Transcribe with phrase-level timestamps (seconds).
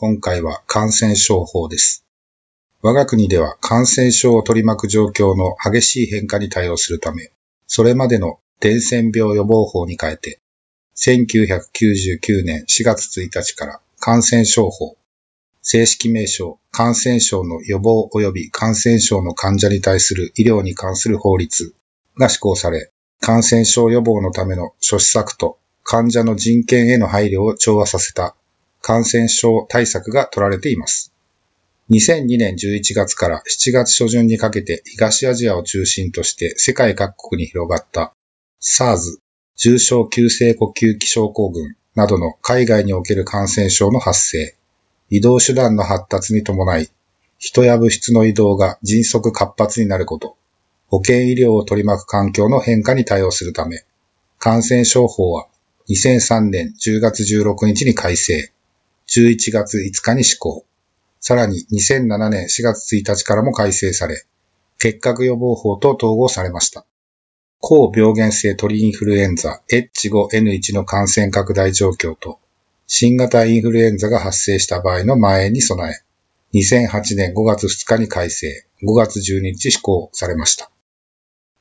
[0.00, 2.04] 今回は感染症法です。
[2.82, 7.32] 我が国では感染症を取り巻く状況の激しい変化に対応するため、
[7.66, 10.40] それまでの伝染病予防法に変えて、
[10.94, 14.96] 1999年4月1日から感染症法、
[15.62, 21.74] 正式名称、感染症の予防及び感染症の患者に対する医療に関する法律
[22.16, 28.36] が施行され、感染症予防のための諸施策と患者の人権への配慮を調和させた
[28.80, 31.12] 感染症対策が取られています。
[31.90, 38.12] 2002年11月から7月初旬にかけて東アジアを中心として世界各国に広がった
[38.60, 39.18] SARS、
[39.56, 44.54] 重症急性呼吸器症候群などの海外における感染症の発生、
[45.10, 46.90] 移動手段の発達に伴い、
[47.38, 50.36] 人や物質の移動が迅速活発になること、
[50.88, 53.84] 保健医療を取り巻く環境の変化に対応するため、
[54.38, 55.48] 感染症法は
[55.88, 58.52] 2003年10月16日に改正、
[59.08, 60.66] 11月5日に施行、
[61.20, 64.24] さらに2007年4月1日からも改正され、
[64.78, 66.84] 結核予防法と統合されました。
[67.58, 72.38] 高病原性鳥インフルエンザ H5N1 の感染拡大状況と、
[72.86, 80.70] 新型インフルエンザが発生した場合の蔓延に備え、2008年5月2日に改正、5月12日施行されました。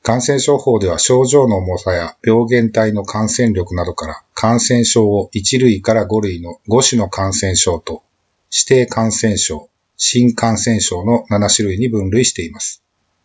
[0.08, 8.04] 感染症法では症状の重さや病原体の感染力などから感染症を1類から5類の5種の感染症と
[8.49, 9.67] 指定感染症、
[9.98, 12.81] 新感染症の7種類に分類しています。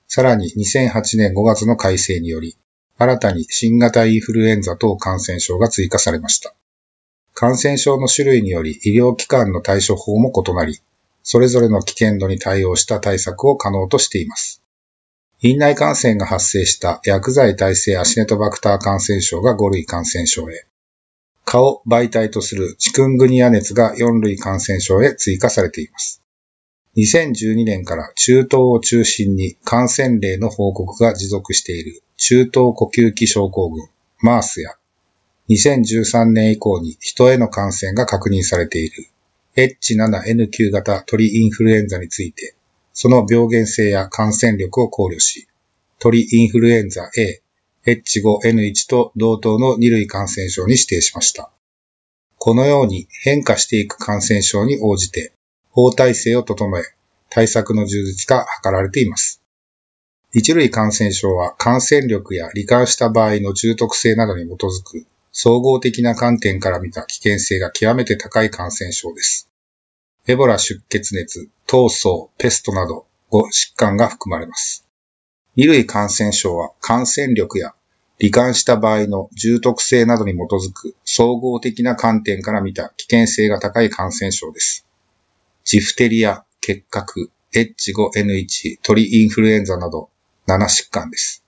[0.09, 2.57] さらに2008年5月の改正により
[2.99, 6.53] 新たに新型インフルエンザ等感染症が追加されました。
[7.33, 10.81] 感染症の種類により医療機関の対処法も異なり、
[11.23, 14.62] それぞれの危険度に対応した対策を可能としています。
[15.45, 20.67] 院内感染が発生した薬剤耐性アシネトバクター感染症が5類感染症へ、
[21.45, 26.23] 蚊を媒体とするチクングニア熱が4類感染症へ追加されています。
[26.97, 33.89] 2012年から中東を中心に感染例の報告が持続している中東呼吸器症候群、
[34.23, 34.77] MARS や、
[35.49, 39.09] 2013年以降に人への感染が確認されている
[39.57, 42.55] H7N9 型鳥インフルエンザについて、
[42.93, 45.49] その病原性や感染力を考慮し、
[45.99, 47.43] 鳥インフルエンザ A、
[47.87, 51.51] H5N1 と同等の2類感染症に指定しました。
[52.39, 55.33] このように変化していく感染症に応じて、
[55.71, 56.83] 法体制を整え、
[57.31, 59.43] 対策の充実が図られています。
[60.35, 69.52] 一類感染症は感染力や罹患した場合の重篤性などに基づく総合的な観点から見た危険性が極めて高い感染症です。
[70.29, 74.87] エボラ出血熱、闘争、ペストなど5疾患が含まれます。
[75.57, 77.75] 二類感染症は感染力や
[78.21, 84.87] 罹患した場合の重篤性などに基づく総合的な観点から見た危険性が高い感染症です。
[85.65, 90.09] ジフテリア、結核、H5N1、鳥インフルエンザなど
[90.47, 91.45] 7疾患です。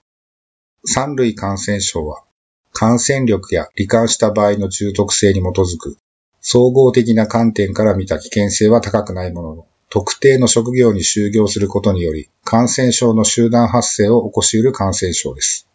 [0.84, 2.24] 三類感染症は
[2.72, 5.96] 感染力や罹患した場合の重篤性に基づく
[6.46, 15.66] 総合的な観点から見た危険性は高くないものの、特定の職業に就業することにより、感染症の集団発生を起こし得る感染症です。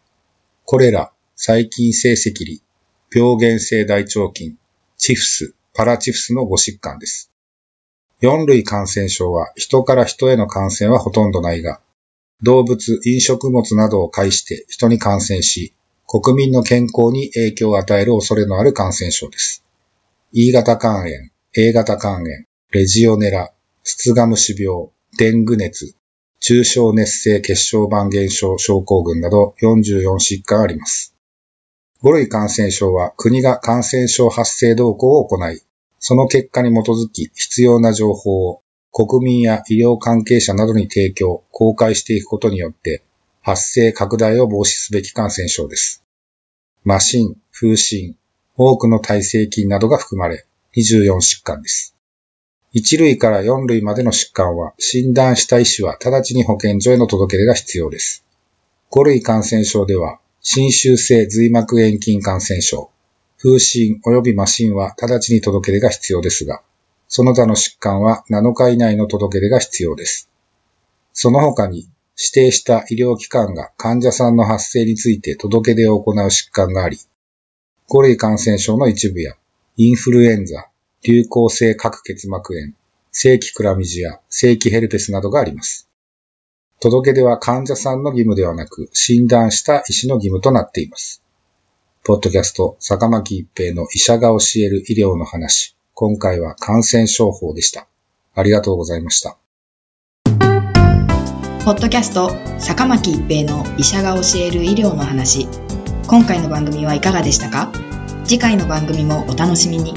[0.64, 2.62] コレラ、細菌性赤痢、
[3.12, 4.56] 病原性大腸菌、
[4.96, 7.32] チフス、パラチフスの5疾患です。
[8.22, 11.80] 4類感染症は人から人への感染はほとんどないが、
[12.42, 15.74] 動物、飲食物などを介して人に感染し、
[16.06, 19.64] 国民の健康に影響を与える恐れのある感染症です。
[20.32, 25.96] E 型肝炎、A 型肝炎、レジオネラ、スツガムシ病、デング熱、
[26.38, 31.16] 中小熱性血小板減少症候群など44疾患あります。
[32.04, 35.62] 5類感染症は国が感染症発生動向を行い、
[35.98, 38.62] その結果に基づき必要な情報を
[38.92, 43.02] 国民や医療関係者などに提供、公開していくことによって
[43.42, 46.04] 発生拡大を防止すべき感染症です。
[46.86, 48.14] 麻疹、風疹、
[48.62, 50.44] 多くの耐性菌などが含まれ、
[50.76, 51.96] 24疾患です。
[52.74, 58.22] 1類から4類までの疾患は、診断した医師は直ちに保健所への届け出が必要です。
[58.90, 62.90] 5類感染症では、侵襲性髄膜炎菌感染症、
[63.38, 66.60] 風疹及び麻疹は直ちに届け出が必要ですが、
[67.08, 70.28] その他の疾患は7日以内の届け出が必要です。
[71.14, 76.98] その他に、指定した医療機関が患者さんの発生について届け出を行う疾患があり、
[77.90, 79.34] 5類感染症の一部や、
[79.76, 80.68] インフルエンザ、
[81.02, 82.72] 流行性角結膜炎、
[83.10, 85.88] 正規クラミジア、正規ヘルペスなどがあります。
[86.78, 91.20] 届け出は患者さんの義務ではなく、診断した医師の義務となっています。
[92.04, 95.76] ポッドキャスト、坂巻一平の医者が教える医療の話。
[95.94, 97.88] 今回は感染症法でした。
[98.36, 99.36] ありがとうございました。
[101.64, 105.46] ポッドキャスト坂巻一平の医者が教える医療の話
[106.10, 107.70] 今回の番組はいかがでしたか？
[108.24, 109.94] 次回の番組もお楽しみに。